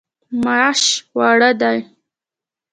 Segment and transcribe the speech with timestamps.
[0.43, 0.81] ماش
[1.17, 1.77] واړه دي.